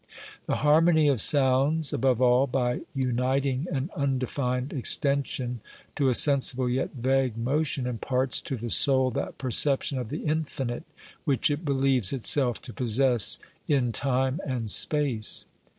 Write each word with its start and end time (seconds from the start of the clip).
The 0.47 0.55
harmony 0.65 1.07
of 1.09 1.21
sounds 1.21 1.93
above 1.93 2.23
all, 2.23 2.47
by 2.47 2.81
uniting 2.95 3.67
an 3.71 3.91
unde 3.95 4.27
fined 4.27 4.73
extension 4.73 5.61
to 5.93 6.09
a 6.09 6.15
sensible 6.15 6.67
yet 6.67 6.95
vague 6.95 7.37
motion, 7.37 7.85
imparts 7.85 8.41
to 8.41 8.57
the 8.57 8.71
soul 8.71 9.11
that 9.11 9.37
perception 9.37 9.99
of 9.99 10.09
the 10.09 10.25
infinite 10.25 10.85
which 11.23 11.51
it 11.51 11.63
believes 11.63 12.13
itself 12.13 12.59
to 12.63 12.73
possess 12.73 13.37
in 13.67 13.91
time 13.91 14.39
and 14.43 14.71
space. 14.71 15.45